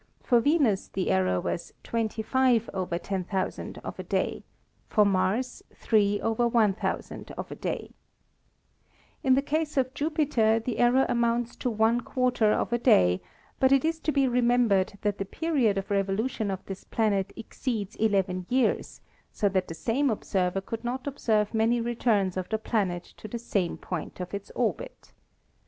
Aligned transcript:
For 0.23 0.39
Venus 0.39 0.87
the 0.87 1.11
error 1.11 1.39
was 1.39 1.73
2S 1.83 2.23
/ 3.03 3.03
10000 3.03 3.77
of 3.83 3.99
a 3.99 4.03
day, 4.03 4.43
for 4.87 5.05
Mars 5.05 5.61
Vicoo 5.69 6.19
of 6.23 6.39
a 6.39 7.53
d 7.55 7.69
a 7.69 7.75
Y 7.83 7.89
In 9.21 9.35
the 9.35 9.43
case 9.43 9.77
of 9.77 9.93
Jupiter 9.93 10.59
the 10.59 10.79
error 10.79 11.05
amounts 11.07 11.55
to 11.57 11.69
one 11.69 12.01
quarter 12.01 12.51
of 12.51 12.73
a 12.73 12.79
day, 12.79 13.21
but 13.59 13.71
it 13.71 13.85
is 13.85 13.99
to 13.99 14.11
be 14.11 14.27
remembered 14.27 14.97
that 15.03 15.19
the 15.19 15.23
period 15.23 15.77
of 15.77 15.91
revolution 15.91 16.49
of 16.49 16.65
this 16.65 16.83
planet 16.83 17.31
exceeds 17.35 17.95
11 17.97 18.47
years, 18.49 19.01
so 19.31 19.47
that 19.49 19.67
the 19.67 19.75
same 19.75 20.09
observer 20.09 20.61
could 20.61 20.83
not 20.83 21.05
observe 21.05 21.53
many 21.53 21.79
returns 21.79 22.37
of 22.37 22.49
the 22.49 22.57
planet 22.57 23.03
to 23.03 23.27
the 23.27 23.37
same 23.37 23.77
point 23.77 24.19
of 24.19 24.33
its 24.33 24.49
orbit. 24.55 25.13